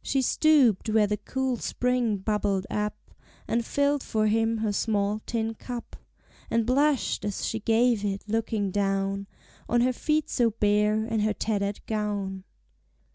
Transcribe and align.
She 0.00 0.22
stooped 0.22 0.88
where 0.88 1.06
the 1.06 1.18
cool 1.18 1.58
spring 1.58 2.16
bubbled 2.16 2.66
up, 2.70 2.96
And 3.46 3.66
filled 3.66 4.02
for 4.02 4.28
him 4.28 4.56
her 4.64 4.72
small 4.72 5.20
tin 5.26 5.52
cup, 5.52 5.96
And 6.50 6.64
blushed 6.64 7.22
as 7.22 7.44
she 7.44 7.60
gave 7.60 8.02
it, 8.02 8.24
looking 8.26 8.70
down 8.70 9.26
On 9.68 9.82
her 9.82 9.92
feet 9.92 10.30
so 10.30 10.52
bare, 10.52 11.04
and 11.04 11.20
her 11.20 11.34
tattered 11.34 11.80
gown. 11.84 12.44